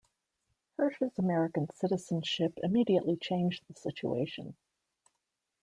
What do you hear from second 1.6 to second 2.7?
citizenship